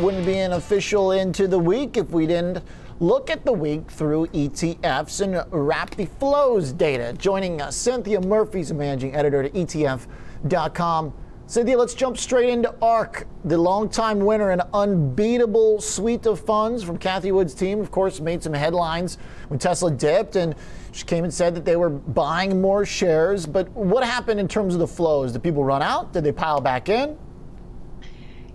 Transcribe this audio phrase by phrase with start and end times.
[0.00, 2.62] wouldn't be an official into the week if we didn't
[3.00, 7.12] look at the week through ETFs and wrap the flows data.
[7.18, 11.12] Joining us, Cinthia Murphy's managing editor at ETF.com.
[11.46, 16.96] Cinthia, let's jump straight into ARK, the longtime winner and unbeatable suite of funds from
[16.96, 17.80] Cathie Wood's team.
[17.80, 20.54] Of course, made some headlines when Tesla dipped, and
[20.92, 23.44] she came and said that they were buying more shares.
[23.44, 25.32] But what happened in terms of the flows?
[25.32, 26.14] Did people run out?
[26.14, 27.18] Did they pile back in?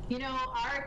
[0.07, 0.37] You know,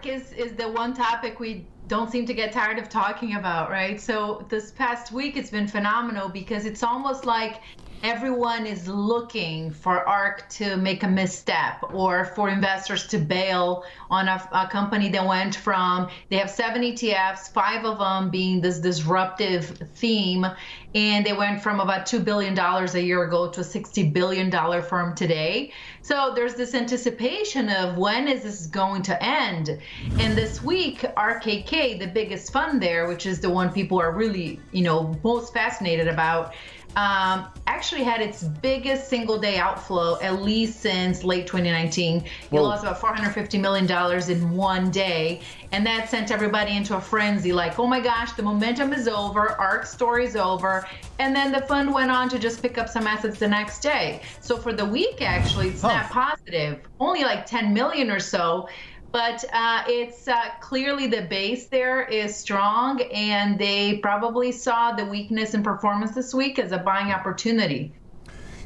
[0.07, 4.01] Is, is the one topic we don't seem to get tired of talking about, right?
[4.01, 7.61] So this past week, it's been phenomenal because it's almost like
[8.03, 14.29] everyone is looking for ARK to make a misstep or for investors to bail on
[14.29, 18.79] a, a, company that went from, they have seven ETFs, five of them being this
[18.79, 20.47] disruptive theme,
[20.95, 24.51] and they went from about $2 billion a year ago to a $60 billion
[24.83, 25.73] firm today.
[26.01, 29.79] So there's this anticipation of when is this going to end?
[30.19, 34.59] And this week, ARKK, the biggest fund there, which is the one people are really,
[34.73, 36.55] you know, most fascinated about,
[36.97, 42.25] um, actually had its biggest single day outflow at least since late 2019.
[42.51, 42.59] Whoa.
[42.59, 45.41] It lost about $450 million in one day.
[45.71, 49.51] And that sent everybody into a frenzy like, oh my gosh, the momentum is over,
[49.61, 50.78] ARK story's over.
[51.19, 54.23] And then the fund went on to just pick up some assets the next day.
[54.41, 58.69] So for the week, actually, it's not positive, only like 10 million or so
[59.11, 65.05] but uh, it's uh, clearly the base there is strong, and they probably saw the
[65.05, 67.93] weakness in performance this week as a buying opportunity.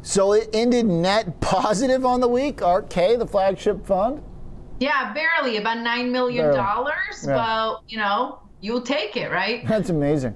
[0.03, 2.57] So it ended net positive on the week.
[2.57, 4.23] ARKK, the flagship fund.
[4.81, 7.35] Yeah, barely about nine million dollars, yeah.
[7.35, 9.67] but you know you'll take it, right?
[9.69, 10.35] That's amazing.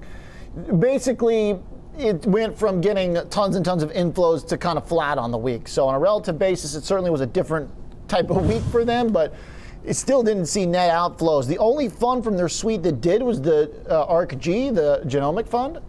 [0.79, 1.59] Basically,
[1.97, 5.37] it went from getting tons and tons of inflows to kind of flat on the
[5.37, 5.67] week.
[5.67, 7.69] So on a relative basis, it certainly was a different
[8.07, 9.33] type of week for them, but
[9.83, 11.47] it still didn't see net outflows.
[11.47, 15.79] The only fund from their suite that did was the uh, ARKG, the genomic fund.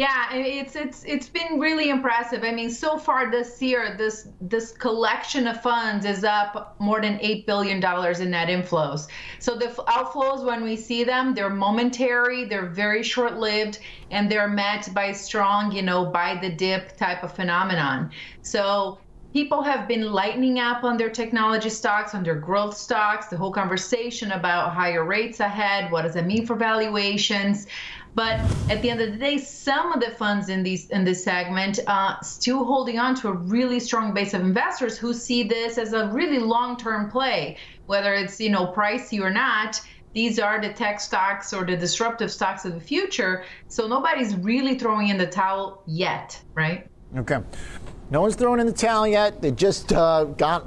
[0.00, 2.42] Yeah, it's it's it's been really impressive.
[2.42, 7.18] I mean, so far this year, this this collection of funds is up more than
[7.20, 9.08] eight billion dollars in net inflows.
[9.40, 14.88] So the outflows, when we see them, they're momentary, they're very short-lived, and they're met
[14.94, 18.10] by strong, you know, buy the dip type of phenomenon.
[18.40, 19.00] So
[19.32, 23.52] people have been lightening up on their technology stocks, on their growth stocks, the whole
[23.52, 27.66] conversation about higher rates ahead, what does that mean for valuations?
[28.14, 31.22] But at the end of the day, some of the funds in these in this
[31.22, 35.78] segment uh, still holding on to a really strong base of investors who see this
[35.78, 39.80] as a really long-term play, whether it's you know pricey or not.
[40.12, 43.44] These are the tech stocks or the disruptive stocks of the future.
[43.68, 46.89] So nobody's really throwing in the towel yet, right?
[47.16, 47.38] Okay.
[48.10, 49.40] No one's thrown in the towel yet.
[49.40, 50.66] They just uh, got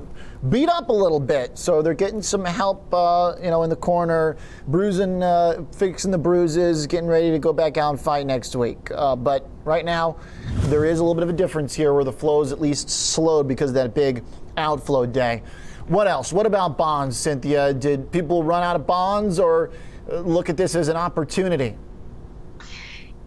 [0.49, 3.75] beat up a little bit, so they're getting some help, uh, you know, in the
[3.75, 4.37] corner,
[4.67, 8.89] bruising, uh, fixing the bruises, getting ready to go back out and fight next week.
[8.93, 10.17] Uh, but right now,
[10.63, 13.47] there is a little bit of a difference here where the flows at least slowed
[13.47, 14.23] because of that big
[14.57, 15.41] outflow day.
[15.87, 16.31] What else?
[16.31, 17.77] What about bonds, Cinthia?
[17.77, 19.71] Did people run out of bonds or
[20.09, 21.75] uh, look at this as an opportunity?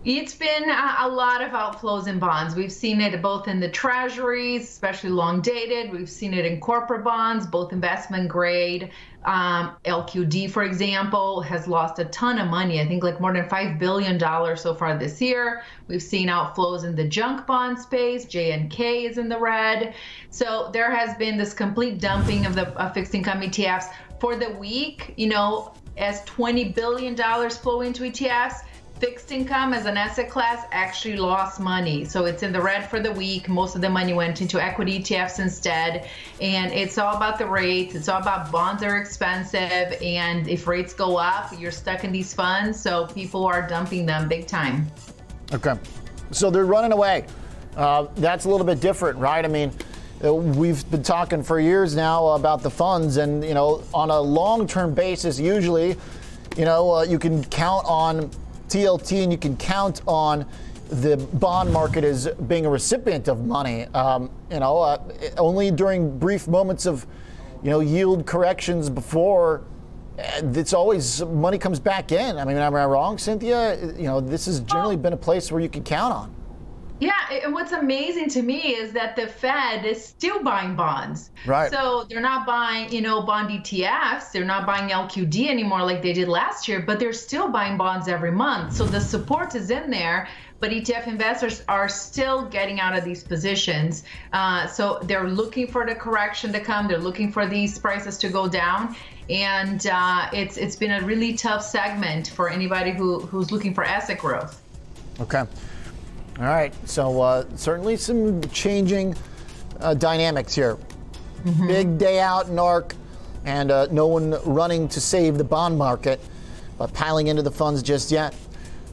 [0.07, 2.55] It's been a, lot of outflows in bonds.
[2.55, 5.91] We've seen it both in the treasuries, especially long dated.
[5.91, 8.93] We've seen it in corporate bonds, both investment grade.
[9.25, 12.81] Um, LQD, for example, has lost a ton of money.
[12.81, 15.65] I think like more than $5 billion so far this year.
[15.89, 18.27] We've seen outflows in the junk bond space.
[18.27, 19.93] JNK is in the red.
[20.31, 23.87] So there has been this complete dumping of the of fixed income ETFs.
[24.21, 27.17] For the week, you know, as $20 billion
[27.51, 28.61] flow into ETFs,
[28.99, 32.05] fixed income as an asset class actually lost money.
[32.05, 33.49] So it's in the red for the week.
[33.49, 36.09] Most of the money went into equity ETFs instead.
[36.41, 37.95] And it's all about the rates.
[37.95, 39.97] It's all about bonds are expensive.
[40.03, 42.81] And if rates go up, you're stuck in these funds.
[42.81, 44.91] So people are dumping them big time.
[45.53, 45.75] Okay.
[46.31, 47.27] So they're running away.
[47.77, 49.45] Uh, that's a little bit different, right?
[49.45, 49.71] I mean,
[50.25, 54.19] uh, we've been talking for years now about the funds, and you know, on a
[54.19, 55.95] long-term basis, usually,
[56.57, 58.31] you know, uh, you can count on
[58.69, 60.47] TLT, and you can count on
[60.89, 63.85] the bond market as being a recipient of money.
[63.87, 65.03] Um, you know, uh,
[65.37, 67.07] only during brief moments of,
[67.63, 69.63] you know, yield corrections before.
[70.19, 72.39] Uh, it's always money comes back in.
[72.39, 73.97] I mean, am I wrong, Cinthia?
[73.97, 76.35] You know, this has generally been a place where you can count on.
[76.99, 81.31] Yeah, and what's amazing to me is that the Fed is still buying bonds.
[81.45, 81.71] Right.
[81.71, 84.33] So they're not buying, you know, bond ETFs.
[84.33, 88.09] They're not buying LQD anymore like they did last year, but they're still buying bonds
[88.09, 88.73] every month.
[88.73, 90.29] So the support is in there
[90.61, 94.05] but ETF investors are still getting out of these positions.
[94.33, 96.89] Uh, so they're looking for the correction to come.
[96.89, 98.97] They're looking for these prices to go down,
[99.29, 103.85] and uh, it's it's been a really tough segment for anybody who who's looking for
[103.85, 104.63] asset growth.
[105.21, 105.45] Okay.
[106.39, 106.75] All right.
[106.89, 109.15] So uh, certainly some changing
[109.81, 110.77] uh, dynamics here.
[111.45, 111.67] Mm-hmm.
[111.67, 112.95] Big day out in ARK,
[113.45, 116.21] and uh, no one running to save the bond market,
[116.79, 118.35] but piling into the funds just yet.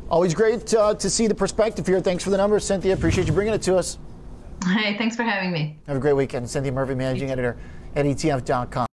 [0.09, 1.99] Always great uh, to see the perspective here.
[1.99, 2.93] Thanks for the numbers, Cinthia.
[2.93, 3.97] Appreciate you bringing it to us.
[4.65, 5.77] Hey, thanks for having me.
[5.87, 6.45] Have a great weekend.
[6.45, 7.57] Cinthia Murphy, managing editor
[7.95, 8.87] at ETF.com.